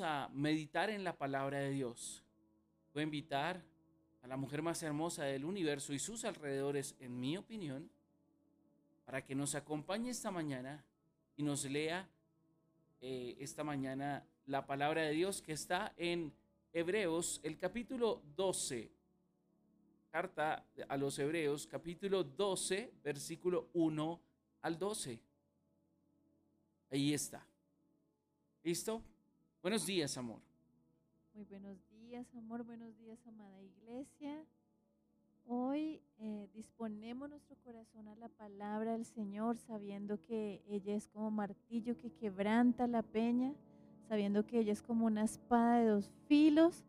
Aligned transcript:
a 0.00 0.28
meditar 0.32 0.90
en 0.90 1.04
la 1.04 1.16
palabra 1.16 1.58
de 1.58 1.70
Dios. 1.70 2.22
Voy 2.92 3.02
a 3.02 3.04
invitar 3.04 3.62
a 4.22 4.26
la 4.26 4.36
mujer 4.36 4.62
más 4.62 4.82
hermosa 4.82 5.24
del 5.24 5.44
universo 5.44 5.92
y 5.92 5.98
sus 5.98 6.24
alrededores, 6.24 6.96
en 6.98 7.18
mi 7.20 7.36
opinión, 7.36 7.90
para 9.04 9.24
que 9.24 9.34
nos 9.34 9.54
acompañe 9.54 10.10
esta 10.10 10.30
mañana 10.30 10.84
y 11.36 11.42
nos 11.42 11.64
lea 11.64 12.08
eh, 13.00 13.36
esta 13.38 13.64
mañana 13.64 14.24
la 14.46 14.66
palabra 14.66 15.02
de 15.02 15.12
Dios 15.12 15.42
que 15.42 15.52
está 15.52 15.92
en 15.96 16.32
Hebreos, 16.72 17.40
el 17.42 17.58
capítulo 17.58 18.22
12, 18.34 18.90
carta 20.10 20.64
a 20.88 20.96
los 20.96 21.18
Hebreos, 21.18 21.66
capítulo 21.66 22.24
12, 22.24 22.94
versículo 23.02 23.68
1 23.74 24.20
al 24.62 24.78
12. 24.78 25.20
Ahí 26.90 27.12
está. 27.12 27.46
¿Listo? 28.62 29.02
Buenos 29.64 29.86
días, 29.86 30.18
amor. 30.18 30.42
Muy 31.32 31.44
buenos 31.44 31.78
días, 31.88 32.26
amor. 32.34 32.64
Buenos 32.64 32.98
días, 32.98 33.18
amada 33.26 33.62
iglesia. 33.62 34.44
Hoy 35.46 36.02
eh, 36.18 36.50
disponemos 36.52 37.30
nuestro 37.30 37.56
corazón 37.64 38.06
a 38.08 38.14
la 38.16 38.28
palabra 38.28 38.92
del 38.92 39.06
Señor, 39.06 39.56
sabiendo 39.56 40.20
que 40.20 40.62
ella 40.68 40.94
es 40.94 41.08
como 41.08 41.30
martillo 41.30 41.96
que 41.96 42.10
quebranta 42.12 42.86
la 42.86 43.00
peña, 43.00 43.54
sabiendo 44.06 44.44
que 44.44 44.58
ella 44.58 44.74
es 44.74 44.82
como 44.82 45.06
una 45.06 45.24
espada 45.24 45.78
de 45.78 45.86
dos 45.86 46.10
filos. 46.28 46.84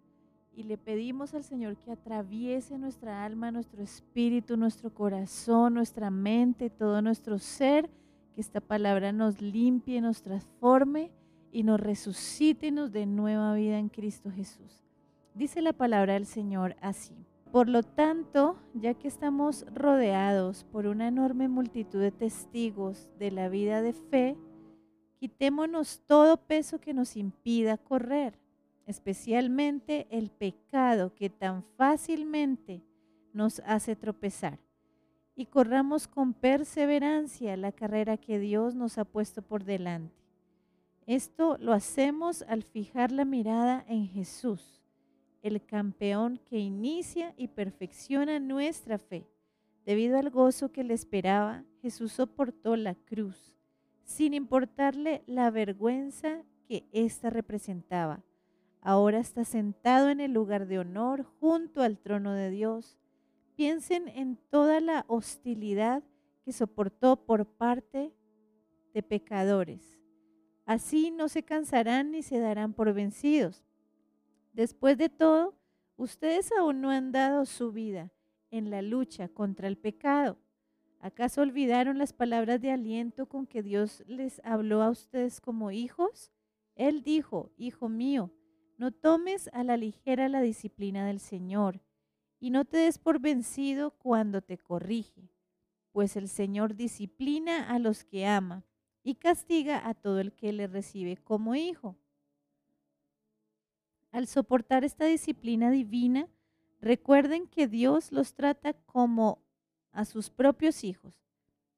Y 0.53 0.63
le 0.63 0.77
pedimos 0.77 1.33
al 1.33 1.45
Señor 1.45 1.77
que 1.77 1.93
atraviese 1.93 2.77
nuestra 2.77 3.23
alma, 3.23 3.51
nuestro 3.51 3.83
espíritu, 3.83 4.57
nuestro 4.57 4.93
corazón, 4.93 5.75
nuestra 5.75 6.09
mente, 6.09 6.69
todo 6.69 7.01
nuestro 7.01 7.39
ser, 7.39 7.89
que 8.33 8.41
esta 8.41 8.59
palabra 8.59 9.13
nos 9.13 9.39
limpie, 9.39 10.01
nos 10.01 10.21
transforme 10.21 11.09
y 11.55 11.63
nos 11.63 11.79
resucite 11.79 12.67
y 12.67 12.71
nos 12.71 12.91
dé 12.91 13.05
nueva 13.05 13.53
vida 13.53 13.79
en 13.79 13.87
Cristo 13.87 14.29
Jesús. 14.29 14.83
Dice 15.33 15.61
la 15.61 15.71
palabra 15.71 16.15
del 16.15 16.25
Señor 16.25 16.75
así. 16.81 17.15
Por 17.49 17.69
lo 17.69 17.81
tanto, 17.81 18.57
ya 18.73 18.93
que 18.93 19.07
estamos 19.07 19.65
rodeados 19.73 20.65
por 20.65 20.85
una 20.85 21.07
enorme 21.07 21.47
multitud 21.47 22.01
de 22.01 22.11
testigos 22.11 23.07
de 23.19 23.31
la 23.31 23.47
vida 23.47 23.81
de 23.81 23.93
fe, 23.93 24.35
quitémonos 25.17 26.01
todo 26.05 26.35
peso 26.35 26.81
que 26.81 26.93
nos 26.93 27.15
impida 27.15 27.77
correr, 27.77 28.37
especialmente 28.85 30.07
el 30.09 30.31
pecado 30.31 31.15
que 31.15 31.29
tan 31.29 31.63
fácilmente 31.77 32.83
nos 33.31 33.61
hace 33.65 33.95
tropezar, 33.95 34.59
y 35.37 35.45
corramos 35.45 36.09
con 36.09 36.33
perseverancia 36.33 37.55
la 37.55 37.71
carrera 37.71 38.17
que 38.17 38.39
Dios 38.39 38.75
nos 38.75 38.97
ha 38.97 39.05
puesto 39.05 39.41
por 39.41 39.63
delante. 39.63 40.24
Esto 41.05 41.57
lo 41.59 41.73
hacemos 41.73 42.41
al 42.47 42.63
fijar 42.63 43.11
la 43.11 43.25
mirada 43.25 43.85
en 43.87 44.07
Jesús, 44.07 44.81
el 45.43 45.63
campeón 45.63 46.41
que 46.49 46.57
inicia 46.57 47.35
y 47.37 47.47
perfecciona 47.49 48.39
nuestra 48.39 48.97
fe. 48.97 49.27
Debido 49.85 50.17
al 50.17 50.31
gozo 50.31 50.71
que 50.71 50.83
le 50.83 50.95
esperaba, 50.95 51.63
Jesús 51.83 52.13
soportó 52.13 52.75
la 52.75 52.95
cruz, 52.95 53.53
sin 54.03 54.33
importarle 54.33 55.23
la 55.27 55.51
vergüenza 55.51 56.41
que 56.67 56.87
ésta 56.91 57.29
representaba. 57.29 58.23
Ahora 58.81 59.19
está 59.19 59.45
sentado 59.45 60.09
en 60.09 60.19
el 60.19 60.33
lugar 60.33 60.65
de 60.65 60.79
honor 60.79 61.23
junto 61.39 61.83
al 61.83 61.99
trono 61.99 62.33
de 62.33 62.49
Dios. 62.49 62.97
Piensen 63.55 64.07
en 64.07 64.37
toda 64.49 64.79
la 64.79 65.05
hostilidad 65.07 66.01
que 66.43 66.51
soportó 66.51 67.15
por 67.27 67.45
parte 67.45 68.11
de 68.95 69.03
pecadores 69.03 69.95
Así 70.65 71.11
no 71.11 71.29
se 71.29 71.43
cansarán 71.43 72.11
ni 72.11 72.23
se 72.23 72.39
darán 72.39 72.73
por 72.73 72.91
vencidos. 72.93 73.63
Después 74.53 74.97
de 74.97 75.09
todo, 75.09 75.55
ustedes 75.95 76.51
aún 76.51 76.81
no 76.81 76.89
han 76.89 77.11
dado 77.11 77.45
su 77.45 77.71
vida 77.71 78.11
en 78.49 78.71
la 78.71 78.81
lucha 78.81 79.27
contra 79.27 79.67
el 79.67 79.77
pecado. 79.77 80.37
¿Acaso 80.99 81.41
olvidaron 81.41 81.99
las 81.99 82.13
palabras 82.13 82.59
de 82.61 82.71
aliento 82.71 83.27
con 83.27 83.45
que 83.45 83.61
Dios 83.61 84.03
les 84.07 84.41
habló 84.43 84.81
a 84.81 84.89
ustedes 84.89 85.39
como 85.39 85.69
hijos? 85.69 86.31
Él 86.75 87.03
dijo, 87.03 87.51
Hijo 87.57 87.89
mío, 87.89 88.31
no 88.77 88.91
tomes 88.91 89.49
a 89.53 89.63
la 89.63 89.77
ligera 89.77 90.29
la 90.29 90.41
disciplina 90.41 91.05
del 91.05 91.19
Señor 91.19 91.79
y 92.39 92.49
no 92.49 92.65
te 92.65 92.77
des 92.77 92.97
por 92.97 93.19
vencido 93.19 93.91
cuando 93.91 94.41
te 94.41 94.57
corrige, 94.57 95.29
pues 95.91 96.15
el 96.15 96.27
Señor 96.27 96.75
disciplina 96.75 97.69
a 97.69 97.77
los 97.77 98.03
que 98.03 98.25
ama 98.25 98.63
y 99.05 99.13
castiga 99.13 99.87
a 99.87 99.93
todo 99.93 100.19
el 100.19 100.33
que 100.33 100.51
le 100.51 100.65
recibe 100.65 101.15
como 101.15 101.53
hijo. 101.53 101.95
Al 104.11 104.25
soportar 104.25 104.83
esta 104.83 105.05
disciplina 105.05 105.69
divina, 105.69 106.27
recuerden 106.81 107.45
que 107.45 107.67
Dios 107.67 108.11
los 108.11 108.33
trata 108.33 108.73
como 108.73 109.43
a 109.91 110.05
sus 110.05 110.31
propios 110.31 110.83
hijos. 110.83 111.23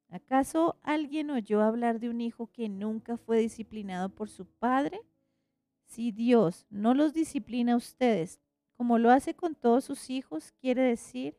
¿Acaso 0.08 0.78
alguien 0.82 1.28
oyó 1.30 1.60
hablar 1.60 2.00
de 2.00 2.08
un 2.08 2.22
hijo 2.22 2.50
que 2.50 2.70
nunca 2.70 3.18
fue 3.18 3.38
disciplinado 3.38 4.08
por 4.08 4.30
su 4.30 4.46
padre? 4.46 4.98
Si 5.84 6.12
Dios 6.12 6.64
no 6.70 6.94
los 6.94 7.12
disciplina 7.12 7.74
a 7.74 7.76
ustedes 7.76 8.40
como 8.74 8.98
lo 8.98 9.10
hace 9.10 9.34
con 9.34 9.54
todos 9.54 9.84
sus 9.84 10.08
hijos, 10.08 10.52
quiere 10.62 10.80
decir 10.80 11.36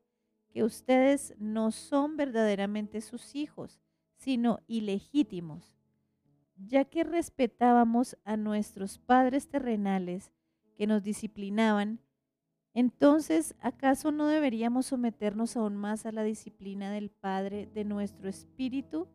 que 0.50 0.64
ustedes 0.64 1.34
no 1.40 1.72
son 1.72 2.16
verdaderamente 2.16 3.02
sus 3.02 3.34
hijos, 3.34 3.80
sino 4.18 4.60
ilegítimos 4.68 5.79
ya 6.68 6.86
que 6.86 7.04
respetábamos 7.04 8.18
a 8.26 8.38
nuestros 8.38 8.98
padres 8.98 9.48
terrenales 9.48 10.32
que 10.76 10.88
nos 10.88 11.04
disciplinaban, 11.04 12.00
entonces 12.74 13.56
¿acaso 13.62 14.12
no 14.12 14.28
deberíamos 14.28 14.88
someternos 14.88 15.58
aún 15.58 15.76
más 15.76 16.06
a 16.06 16.12
la 16.12 16.24
disciplina 16.24 16.92
del 16.92 17.10
Padre 17.10 17.68
de 17.74 17.84
nuestro 17.84 18.30
espíritu 18.30 19.08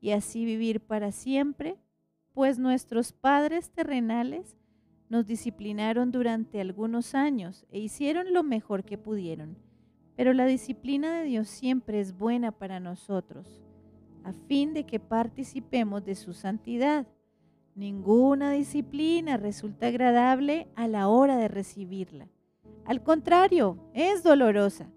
y 0.00 0.10
así 0.10 0.44
vivir 0.44 0.80
para 0.80 1.12
siempre? 1.12 1.76
Pues 2.32 2.58
nuestros 2.58 3.12
padres 3.12 3.70
terrenales 3.70 4.56
nos 5.08 5.26
disciplinaron 5.26 6.12
durante 6.12 6.60
algunos 6.60 7.14
años 7.14 7.66
e 7.70 7.80
hicieron 7.80 8.32
lo 8.32 8.42
mejor 8.42 8.84
que 8.84 8.96
pudieron, 8.96 9.58
pero 10.16 10.32
la 10.32 10.46
disciplina 10.46 11.18
de 11.18 11.24
Dios 11.24 11.48
siempre 11.48 12.00
es 12.00 12.16
buena 12.16 12.52
para 12.52 12.80
nosotros 12.80 13.62
a 14.24 14.32
fin 14.32 14.74
de 14.74 14.84
que 14.84 15.00
participemos 15.00 16.04
de 16.04 16.14
su 16.14 16.32
santidad. 16.32 17.06
Ninguna 17.74 18.50
disciplina 18.52 19.36
resulta 19.36 19.86
agradable 19.86 20.68
a 20.76 20.88
la 20.88 21.08
hora 21.08 21.36
de 21.36 21.48
recibirla. 21.48 22.28
Al 22.84 23.02
contrario, 23.02 23.78
es 23.94 24.22
dolorosa, 24.22 24.90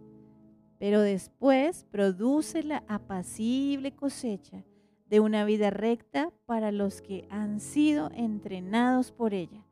pero 0.79 1.01
después 1.01 1.85
produce 1.89 2.63
la 2.63 2.83
apacible 2.87 3.95
cosecha 3.95 4.63
de 5.09 5.19
una 5.19 5.45
vida 5.45 5.69
recta 5.69 6.31
para 6.45 6.71
los 6.71 7.01
que 7.01 7.27
han 7.29 7.59
sido 7.59 8.09
entrenados 8.13 9.11
por 9.11 9.33
ella. 9.33 9.65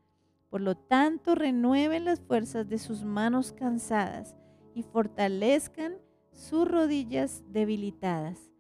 Por 0.50 0.62
lo 0.62 0.76
tanto, 0.76 1.36
renueven 1.36 2.06
las 2.06 2.22
fuerzas 2.22 2.70
de 2.70 2.78
sus 2.78 3.04
manos 3.04 3.52
cansadas 3.52 4.36
y 4.76 4.84
fortalezcan 4.84 5.98
sus 6.32 6.68
rodillas 6.68 7.44
debilitadas 7.50 8.53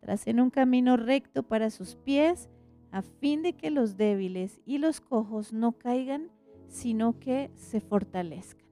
tracen 0.00 0.40
un 0.40 0.50
camino 0.50 0.96
recto 0.96 1.42
para 1.42 1.70
sus 1.70 1.96
pies, 1.96 2.48
a 2.90 3.02
fin 3.02 3.42
de 3.42 3.54
que 3.54 3.70
los 3.70 3.96
débiles 3.96 4.60
y 4.64 4.78
los 4.78 5.00
cojos 5.00 5.52
no 5.52 5.72
caigan, 5.72 6.30
sino 6.68 7.18
que 7.18 7.50
se 7.56 7.80
fortalezcan. 7.80 8.66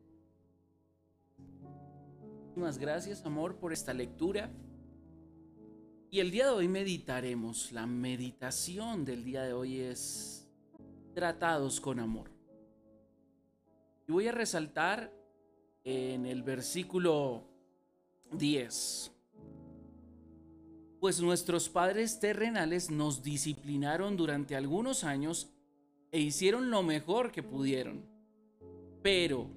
Muchas 2.55 2.79
gracias, 2.79 3.25
amor, 3.27 3.57
por 3.57 3.73
esta 3.73 3.93
lectura. 3.93 4.51
Y 6.11 6.21
el 6.21 6.31
día 6.31 6.47
de 6.47 6.53
hoy 6.53 6.69
meditaremos. 6.69 7.73
La 7.73 7.87
meditación 7.87 9.05
del 9.05 9.25
día 9.25 9.43
de 9.43 9.53
hoy 9.53 9.81
es 9.81 10.49
tratados 11.15 11.81
con 11.81 12.01
amor. 12.01 12.31
Y 14.09 14.13
voy 14.13 14.29
a 14.29 14.33
resaltar 14.33 15.13
en 15.85 16.25
el 16.25 16.43
versículo 16.43 17.45
10 18.33 19.16
pues 21.01 21.21
nuestros 21.21 21.69
padres 21.69 22.21
terrenales 22.21 22.91
nos 22.91 23.23
disciplinaron 23.23 24.17
durante 24.17 24.57
algunos 24.57 25.05
años 25.05 25.53
e 26.11 26.21
hicieron 26.21 26.71
lo 26.71 26.83
mejor 26.83 27.33
que 27.33 27.43
pudieron. 27.43 28.05
Pero 29.03 29.51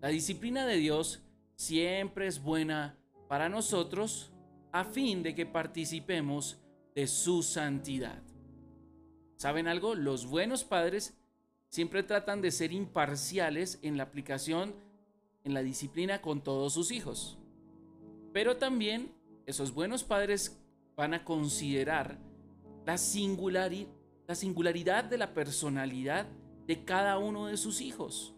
la 0.00 0.08
disciplina 0.08 0.66
de 0.66 0.76
Dios 0.76 1.22
siempre 1.54 2.26
es 2.26 2.42
buena 2.42 2.98
para 3.28 3.48
nosotros 3.48 4.32
a 4.72 4.84
fin 4.84 5.22
de 5.22 5.34
que 5.34 5.46
participemos 5.46 6.58
de 6.94 7.06
su 7.06 7.42
santidad. 7.42 8.22
¿Saben 9.36 9.68
algo? 9.68 9.94
Los 9.94 10.26
buenos 10.26 10.64
padres 10.64 11.16
siempre 11.68 12.02
tratan 12.02 12.42
de 12.42 12.50
ser 12.50 12.72
imparciales 12.72 13.78
en 13.82 13.96
la 13.96 14.02
aplicación 14.02 14.74
en 15.44 15.54
la 15.54 15.62
disciplina 15.62 16.20
con 16.20 16.42
todos 16.42 16.74
sus 16.74 16.90
hijos. 16.90 17.38
Pero 18.32 18.56
también 18.56 19.12
esos 19.46 19.72
buenos 19.72 20.04
padres 20.04 20.60
van 21.00 21.14
a 21.14 21.24
considerar 21.24 22.18
la, 22.84 22.98
singularidad 22.98 25.04
de 25.04 25.16
la 25.16 25.32
personalidad 25.32 26.26
de 26.66 26.84
cada 26.84 27.16
uno 27.16 27.46
de 27.46 27.56
sus 27.56 27.80
hijos. 27.80 28.34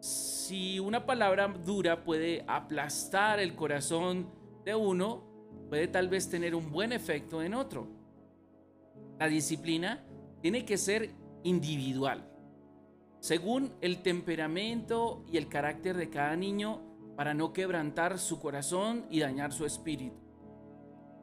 Si 0.00 0.80
una 0.80 1.04
palabra 1.04 1.46
dura 1.46 2.04
puede 2.04 2.42
aplastar 2.48 3.38
el 3.38 3.54
corazón 3.54 4.30
de 4.64 4.74
uno, 4.74 5.22
puede 5.68 5.88
tal 5.88 6.08
vez 6.08 6.30
tener 6.30 6.54
un 6.54 6.72
buen 6.72 6.90
efecto 6.90 7.42
en 7.42 7.52
otro. 7.52 7.86
La 9.18 9.26
disciplina 9.26 10.02
tiene 10.40 10.64
que 10.64 10.78
ser 10.78 11.10
individual, 11.42 12.26
según 13.18 13.74
el 13.82 14.00
temperamento 14.00 15.22
y 15.30 15.36
el 15.36 15.48
carácter 15.48 15.98
de 15.98 16.08
cada 16.08 16.34
niño, 16.34 16.80
para 17.14 17.34
no 17.34 17.52
quebrantar 17.52 18.18
su 18.18 18.40
corazón 18.40 19.04
y 19.10 19.20
dañar 19.20 19.52
su 19.52 19.66
espíritu. 19.66 20.29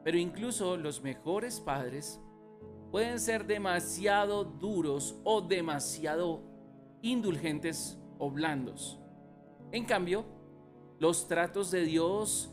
Pero 0.04 0.18
incluso 0.18 0.76
los 0.76 1.02
mejores 1.02 1.60
padres 1.60 2.20
pueden 2.90 3.20
ser 3.20 3.46
demasiado 3.46 4.44
duros 4.44 5.16
o 5.24 5.40
demasiado 5.40 6.42
indulgentes 7.02 7.98
o 8.18 8.30
blandos. 8.30 8.98
En 9.72 9.84
cambio, 9.84 10.24
los 10.98 11.28
tratos 11.28 11.70
de 11.70 11.82
Dios 11.82 12.50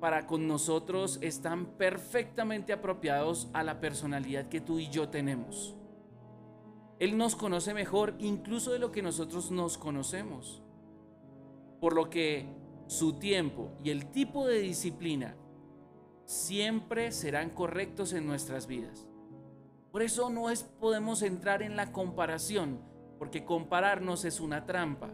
para 0.00 0.26
con 0.26 0.46
nosotros 0.46 1.18
están 1.22 1.66
perfectamente 1.78 2.72
apropiados 2.72 3.48
a 3.54 3.62
la 3.62 3.80
personalidad 3.80 4.48
que 4.48 4.60
tú 4.60 4.78
y 4.78 4.90
yo 4.90 5.08
tenemos. 5.08 5.74
Él 6.98 7.16
nos 7.16 7.34
conoce 7.34 7.74
mejor 7.74 8.14
incluso 8.18 8.72
de 8.72 8.78
lo 8.78 8.92
que 8.92 9.02
nosotros 9.02 9.50
nos 9.50 9.78
conocemos. 9.78 10.62
Por 11.80 11.94
lo 11.94 12.10
que 12.10 12.46
su 12.86 13.14
tiempo 13.14 13.72
y 13.82 13.90
el 13.90 14.10
tipo 14.10 14.46
de 14.46 14.58
disciplina 14.58 15.36
siempre 16.44 17.10
serán 17.10 17.50
correctos 17.50 18.12
en 18.12 18.26
nuestras 18.26 18.66
vidas. 18.66 19.06
Por 19.90 20.02
eso 20.02 20.28
no 20.28 20.50
es, 20.50 20.62
podemos 20.62 21.22
entrar 21.22 21.62
en 21.62 21.76
la 21.76 21.90
comparación, 21.90 22.80
porque 23.18 23.44
compararnos 23.44 24.24
es 24.24 24.40
una 24.40 24.66
trampa. 24.66 25.10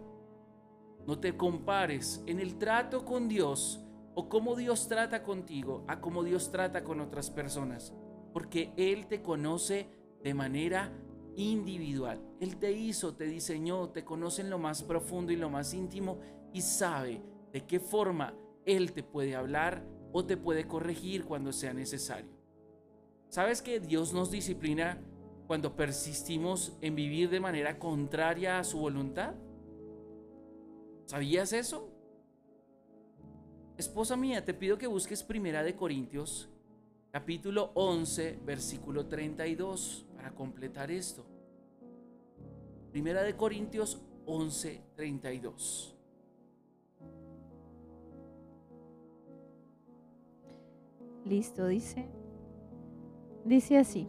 No 1.06 1.21
te 1.21 1.37
compares 1.37 2.23
en 2.27 2.41
el 2.41 2.59
trato 2.59 3.05
con 3.05 3.29
Dios 3.29 3.81
o 4.15 4.29
cómo 4.29 4.56
Dios 4.56 4.88
trata 4.88 5.23
contigo 5.23 5.85
a 5.87 6.00
cómo 6.00 6.25
Dios 6.25 6.50
trata 6.50 6.82
con 6.82 7.00
otras 7.00 7.31
personas, 7.31 7.94
porque 8.33 8.73
Él 8.76 9.06
te 9.06 9.23
conoce 9.23 9.88
de 10.25 10.35
manera 10.35 10.93
individual. 11.37 12.21
Él 12.41 12.56
te 12.56 12.73
hizo, 12.73 13.15
te 13.15 13.25
diseñó, 13.25 13.91
te 13.91 14.05
conoce 14.05 14.43
en 14.43 14.50
lo 14.50 14.59
más 14.59 14.83
profundo 14.83 15.31
y 15.31 15.37
lo 15.37 15.49
más 15.49 15.75
íntimo 15.75 16.19
y 16.53 16.62
sabe 16.62 17.23
de 17.53 17.67
qué 17.67 17.79
forma 17.79 18.35
Él 18.65 18.93
te 18.93 19.03
puede 19.03 19.37
hablar 19.37 19.85
o 20.12 20.25
te 20.25 20.37
puede 20.37 20.67
corregir 20.67 21.25
cuando 21.25 21.53
sea 21.53 21.73
necesario. 21.73 22.31
¿Sabes 23.29 23.62
que 23.62 23.81
Dios 23.81 24.12
nos 24.12 24.31
disciplina 24.31 24.99
cuando 25.47 25.77
persistimos 25.77 26.77
en 26.81 26.95
vivir 26.95 27.31
de 27.31 27.41
manera 27.41 27.79
contraria 27.79 28.59
a 28.59 28.65
su 28.65 28.79
voluntad? 28.79 29.35
¿Sabías 31.07 31.53
eso? 31.53 31.89
Esposa 33.77 34.17
mía, 34.17 34.45
te 34.45 34.53
pido 34.53 34.79
que 34.79 34.87
busques 34.87 35.23
Primera 35.23 35.62
de 35.62 35.75
Corintios, 35.75 36.49
capítulo 37.11 37.71
11, 37.75 38.41
versículo 38.45 39.07
32, 39.07 40.07
para 40.17 40.35
completar 40.35 40.91
esto. 40.91 41.25
Primera 42.91 43.23
de 43.23 43.37
Corintios 43.37 44.03
11, 44.27 44.83
32. 44.97 46.00
Listo, 51.25 51.67
dice. 51.67 52.08
Dice 53.44 53.78
así. 53.78 54.08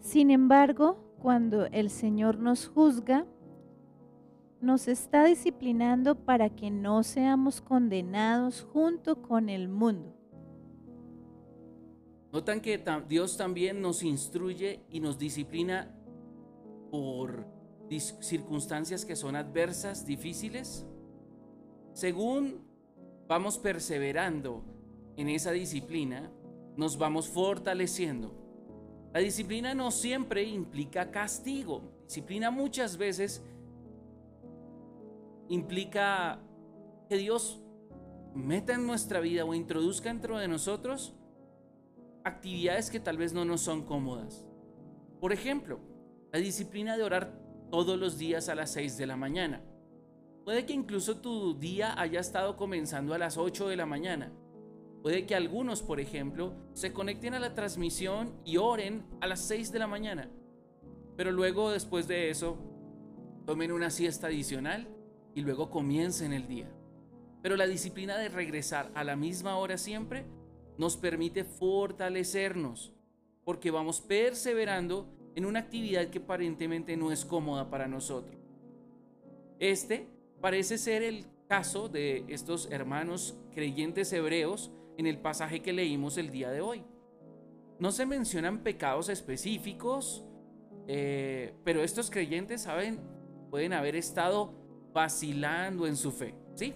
Sin 0.00 0.30
embargo, 0.30 0.98
cuando 1.20 1.66
el 1.66 1.90
Señor 1.90 2.38
nos 2.38 2.68
juzga, 2.68 3.26
nos 4.60 4.88
está 4.88 5.24
disciplinando 5.24 6.14
para 6.24 6.50
que 6.50 6.70
no 6.70 7.02
seamos 7.02 7.60
condenados 7.60 8.66
junto 8.72 9.22
con 9.22 9.48
el 9.48 9.68
mundo. 9.68 10.14
Notan 12.32 12.60
que 12.60 12.82
Dios 13.08 13.36
también 13.36 13.80
nos 13.80 14.02
instruye 14.02 14.80
y 14.90 15.00
nos 15.00 15.18
disciplina 15.18 15.94
por 16.90 17.46
circunstancias 18.20 19.04
que 19.04 19.16
son 19.16 19.36
adversas, 19.36 20.06
difíciles. 20.06 20.86
Según 21.92 22.66
vamos 23.26 23.58
perseverando 23.58 24.64
en 25.16 25.28
esa 25.28 25.50
disciplina, 25.50 26.30
nos 26.76 26.98
vamos 26.98 27.28
fortaleciendo. 27.28 28.32
La 29.12 29.20
disciplina 29.20 29.74
no 29.74 29.90
siempre 29.90 30.44
implica 30.44 31.10
castigo. 31.10 31.82
Disciplina 32.04 32.50
muchas 32.50 32.98
veces 32.98 33.42
implica 35.48 36.38
que 37.08 37.16
Dios 37.16 37.60
meta 38.34 38.74
en 38.74 38.86
nuestra 38.86 39.20
vida 39.20 39.44
o 39.44 39.54
introduzca 39.54 40.10
dentro 40.10 40.38
de 40.38 40.48
nosotros 40.48 41.14
actividades 42.24 42.90
que 42.90 43.00
tal 43.00 43.16
vez 43.16 43.32
no 43.32 43.44
nos 43.44 43.62
son 43.62 43.82
cómodas. 43.82 44.44
Por 45.20 45.32
ejemplo, 45.32 45.80
la 46.32 46.38
disciplina 46.38 46.96
de 46.96 47.04
orar 47.04 47.32
todos 47.70 47.98
los 47.98 48.18
días 48.18 48.48
a 48.48 48.54
las 48.54 48.70
6 48.72 48.98
de 48.98 49.06
la 49.06 49.16
mañana. 49.16 49.62
Puede 50.44 50.66
que 50.66 50.74
incluso 50.74 51.16
tu 51.16 51.54
día 51.54 51.98
haya 51.98 52.20
estado 52.20 52.56
comenzando 52.56 53.14
a 53.14 53.18
las 53.18 53.38
8 53.38 53.68
de 53.68 53.76
la 53.76 53.86
mañana 53.86 54.32
Puede 55.06 55.24
que 55.24 55.36
algunos, 55.36 55.82
por 55.82 56.00
ejemplo, 56.00 56.52
se 56.72 56.92
conecten 56.92 57.34
a 57.34 57.38
la 57.38 57.54
transmisión 57.54 58.34
y 58.44 58.56
oren 58.56 59.04
a 59.20 59.28
las 59.28 59.38
6 59.42 59.70
de 59.70 59.78
la 59.78 59.86
mañana, 59.86 60.28
pero 61.16 61.30
luego 61.30 61.70
después 61.70 62.08
de 62.08 62.28
eso 62.28 62.58
tomen 63.44 63.70
una 63.70 63.90
siesta 63.90 64.26
adicional 64.26 64.88
y 65.32 65.42
luego 65.42 65.70
comiencen 65.70 66.32
el 66.32 66.48
día. 66.48 66.68
Pero 67.40 67.54
la 67.54 67.68
disciplina 67.68 68.18
de 68.18 68.30
regresar 68.30 68.90
a 68.96 69.04
la 69.04 69.14
misma 69.14 69.56
hora 69.58 69.78
siempre 69.78 70.26
nos 70.76 70.96
permite 70.96 71.44
fortalecernos, 71.44 72.92
porque 73.44 73.70
vamos 73.70 74.00
perseverando 74.00 75.08
en 75.36 75.46
una 75.46 75.60
actividad 75.60 76.08
que 76.08 76.18
aparentemente 76.18 76.96
no 76.96 77.12
es 77.12 77.24
cómoda 77.24 77.70
para 77.70 77.86
nosotros. 77.86 78.36
Este 79.60 80.08
parece 80.40 80.78
ser 80.78 81.04
el 81.04 81.26
caso 81.46 81.88
de 81.88 82.24
estos 82.28 82.68
hermanos 82.70 83.38
creyentes 83.52 84.12
hebreos 84.12 84.70
en 84.96 85.06
el 85.06 85.18
pasaje 85.18 85.62
que 85.62 85.72
leímos 85.72 86.16
el 86.16 86.30
día 86.30 86.50
de 86.50 86.60
hoy. 86.60 86.84
No 87.78 87.92
se 87.92 88.06
mencionan 88.06 88.62
pecados 88.62 89.08
específicos, 89.08 90.24
eh, 90.88 91.54
pero 91.64 91.82
estos 91.82 92.10
creyentes, 92.10 92.62
saben, 92.62 93.00
pueden 93.50 93.72
haber 93.72 93.96
estado 93.96 94.54
vacilando 94.92 95.86
en 95.86 95.96
su 95.96 96.10
fe, 96.10 96.34
¿sí? 96.54 96.74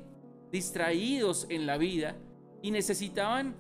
Distraídos 0.53 1.47
en 1.49 1.67
la 1.67 1.79
vida 1.79 2.17
y 2.61 2.71
necesitaban 2.71 3.57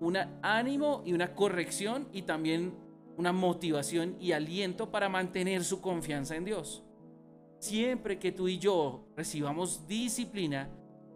un 0.00 0.16
ánimo 0.42 1.02
y 1.04 1.12
una 1.12 1.34
corrección 1.34 2.08
y 2.12 2.22
también 2.22 2.74
una 3.16 3.32
motivación 3.32 4.16
y 4.18 4.32
aliento 4.32 4.90
para 4.90 5.08
mantener 5.08 5.62
su 5.62 5.80
confianza 5.80 6.36
en 6.36 6.44
Dios. 6.44 6.82
Siempre 7.60 8.18
que 8.18 8.32
tú 8.32 8.48
y 8.48 8.58
yo 8.58 9.04
recibamos 9.14 9.86
disciplina, 9.86 10.70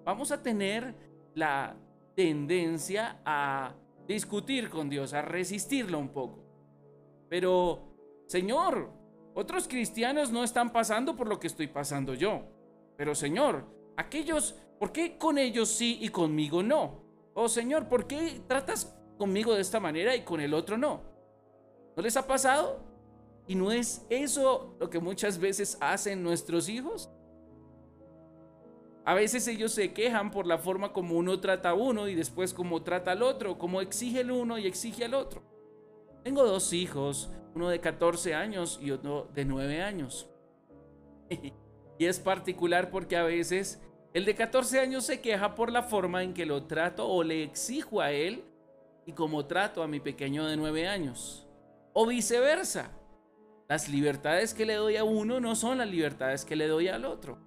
vamos 0.05 0.31
a 0.31 0.43
tener 0.43 0.95
la 1.35 1.75
tendencia 2.15 3.23
a 3.25 3.75
discutir 4.07 4.69
con 4.69 4.91
Dios, 4.91 5.15
a 5.15 5.23
resistirlo 5.23 5.99
un 5.99 6.11
poco. 6.11 6.45
Pero, 7.31 7.97
Señor, 8.27 8.91
otros 9.35 9.67
cristianos 9.67 10.31
no 10.31 10.45
están 10.45 10.71
pasando 10.71 11.17
por 11.17 11.29
lo 11.29 11.41
que 11.41 11.47
estoy 11.47 11.67
pasando 11.67 12.13
yo. 12.13 12.43
Pero, 12.99 13.15
Señor, 13.15 13.65
aquellos, 13.97 14.55
¿por 14.79 14.93
qué 14.93 15.17
con 15.17 15.39
ellos 15.39 15.71
sí 15.71 15.99
y 16.03 16.11
conmigo 16.11 16.63
no? 16.63 17.03
Oh, 17.33 17.49
Señor, 17.49 17.89
¿por 17.89 18.07
qué 18.07 18.43
tratas 18.47 18.95
conmigo 19.17 19.55
de 19.55 19.63
esta 19.63 19.81
manera 19.81 20.15
y 20.15 20.25
con 20.25 20.43
el 20.43 20.53
otro 20.53 20.77
no? 20.77 21.01
¿No 21.97 22.03
les 22.03 22.19
ha 22.19 22.27
pasado? 22.27 22.94
¿Y 23.47 23.55
no 23.55 23.73
es 23.73 24.07
eso 24.09 24.75
lo 24.81 24.89
que 24.89 25.01
muchas 25.01 25.39
veces 25.39 25.77
hacen 25.81 26.23
nuestros 26.23 26.69
hijos? 26.69 27.11
A 29.05 29.13
veces 29.13 29.47
ellos 29.49 29.73
se 29.73 29.93
quejan 29.93 30.31
por 30.31 30.47
la 30.47 30.57
forma 30.57 30.93
como 30.93 31.17
uno 31.17 31.39
trata 31.39 31.71
a 31.71 31.75
uno 31.75 32.09
y 32.09 32.15
después 32.15 32.55
como 32.55 32.83
trata 32.83 33.13
al 33.13 33.23
otro, 33.23 33.59
como 33.59 33.83
exige 33.83 34.21
el 34.21 34.31
uno 34.31 34.59
y 34.59 34.67
exige 34.67 35.05
al 35.05 35.13
otro. 35.13 35.43
Tengo 36.23 36.43
dos 36.45 36.73
hijos, 36.73 37.31
uno 37.55 37.69
de 37.69 37.81
14 37.81 38.35
años 38.35 38.79
y 38.81 38.91
otro 38.93 39.29
de 39.35 39.45
9 39.45 39.83
años. 39.83 40.31
y 41.99 42.07
es 42.07 42.19
particular 42.19 42.91
porque 42.91 43.19
a 43.19 43.25
veces 43.25 43.83
el 44.15 44.25
de 44.25 44.35
14 44.35 44.81
años 44.81 45.05
se 45.05 45.21
queja 45.21 45.55
por 45.55 45.71
la 45.71 45.83
forma 45.83 46.23
en 46.23 46.33
que 46.33 46.47
lo 46.47 46.65
trato 46.65 47.07
o 47.07 47.23
le 47.23 47.43
exijo 47.43 48.01
a 48.01 48.11
él 48.11 48.43
y 49.05 49.13
como 49.13 49.45
trato 49.45 49.83
a 49.83 49.87
mi 49.87 50.01
pequeño 50.01 50.47
de 50.47 50.57
9 50.57 50.89
años. 50.89 51.47
O 51.93 52.07
viceversa. 52.07 52.91
Las 53.69 53.89
libertades 53.89 54.53
que 54.53 54.67
le 54.67 54.75
doy 54.75 54.97
a 54.97 55.05
uno 55.05 55.41
no 55.41 55.57
son 55.57 55.79
las 55.79 55.89
libertades 55.89 56.45
que 56.45 56.57
le 56.57 56.69
doy 56.69 56.89
al 56.89 57.05
otro. 57.05 57.39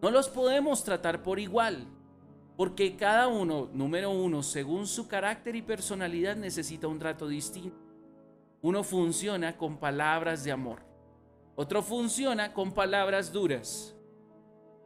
No 0.00 0.10
los 0.10 0.28
podemos 0.28 0.84
tratar 0.84 1.22
por 1.22 1.40
igual, 1.40 1.86
porque 2.56 2.96
cada 2.96 3.26
uno, 3.26 3.68
número 3.72 4.10
uno, 4.10 4.42
según 4.42 4.86
su 4.86 5.08
carácter 5.08 5.56
y 5.56 5.62
personalidad, 5.62 6.36
necesita 6.36 6.86
un 6.86 6.98
trato 6.98 7.26
distinto. 7.26 7.76
Uno 8.62 8.84
funciona 8.84 9.56
con 9.56 9.78
palabras 9.78 10.44
de 10.44 10.52
amor. 10.52 10.80
Otro 11.56 11.82
funciona 11.82 12.52
con 12.52 12.72
palabras 12.72 13.32
duras. 13.32 13.96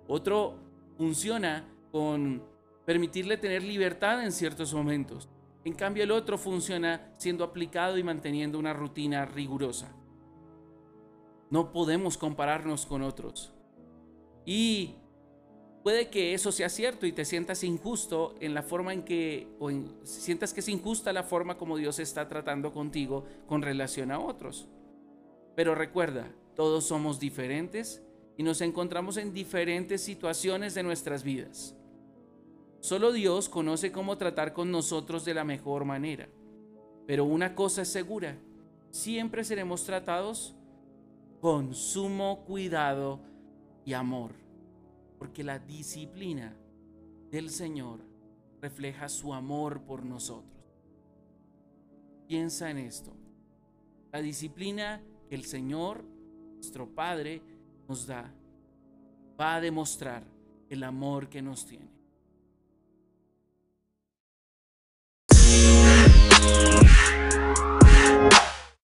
Otro 0.06 0.58
funciona 0.96 1.64
con 1.92 2.42
permitirle 2.84 3.36
tener 3.36 3.62
libertad 3.62 4.24
en 4.24 4.32
ciertos 4.32 4.72
momentos. 4.72 5.28
En 5.64 5.74
cambio, 5.74 6.04
el 6.04 6.10
otro 6.10 6.38
funciona 6.38 7.12
siendo 7.18 7.44
aplicado 7.44 7.98
y 7.98 8.02
manteniendo 8.02 8.58
una 8.58 8.72
rutina 8.72 9.26
rigurosa. 9.26 9.94
No 11.50 11.72
podemos 11.72 12.16
compararnos 12.16 12.86
con 12.86 13.02
otros. 13.02 13.52
Y 14.46 14.94
puede 15.82 16.08
que 16.08 16.32
eso 16.34 16.52
sea 16.52 16.68
cierto 16.68 17.06
y 17.06 17.12
te 17.12 17.24
sientas 17.24 17.64
injusto 17.64 18.34
en 18.40 18.54
la 18.54 18.62
forma 18.62 18.92
en 18.92 19.02
que, 19.02 19.48
o 19.58 19.70
sientas 20.04 20.54
que 20.54 20.60
es 20.60 20.68
injusta 20.68 21.12
la 21.12 21.24
forma 21.24 21.58
como 21.58 21.76
Dios 21.76 21.98
está 21.98 22.28
tratando 22.28 22.72
contigo 22.72 23.24
con 23.46 23.62
relación 23.62 24.12
a 24.12 24.20
otros. 24.20 24.68
Pero 25.56 25.74
recuerda, 25.74 26.30
todos 26.54 26.84
somos 26.84 27.18
diferentes 27.18 28.02
y 28.36 28.42
nos 28.42 28.60
encontramos 28.60 29.16
en 29.16 29.34
diferentes 29.34 30.02
situaciones 30.02 30.74
de 30.74 30.82
nuestras 30.82 31.24
vidas. 31.24 31.74
Solo 32.80 33.12
Dios 33.12 33.48
conoce 33.48 33.92
cómo 33.92 34.16
tratar 34.16 34.52
con 34.52 34.70
nosotros 34.70 35.24
de 35.24 35.34
la 35.34 35.44
mejor 35.44 35.84
manera. 35.84 36.28
Pero 37.06 37.24
una 37.24 37.54
cosa 37.54 37.82
es 37.82 37.88
segura, 37.88 38.38
siempre 38.90 39.44
seremos 39.44 39.84
tratados 39.84 40.54
con 41.40 41.74
sumo 41.74 42.44
cuidado 42.44 43.20
y 43.84 43.94
amor, 43.94 44.32
porque 45.18 45.42
la 45.42 45.58
disciplina 45.58 46.54
del 47.30 47.50
Señor 47.50 48.00
refleja 48.60 49.08
su 49.08 49.32
amor 49.32 49.82
por 49.82 50.04
nosotros. 50.04 50.60
Piensa 52.26 52.70
en 52.70 52.78
esto. 52.78 53.12
La 54.12 54.20
disciplina 54.20 55.02
que 55.28 55.34
el 55.34 55.44
Señor, 55.44 56.04
nuestro 56.54 56.88
Padre, 56.88 57.42
nos 57.88 58.06
da, 58.06 58.32
va 59.40 59.56
a 59.56 59.60
demostrar 59.60 60.24
el 60.68 60.84
amor 60.84 61.28
que 61.28 61.42
nos 61.42 61.64
tiene. 61.66 61.90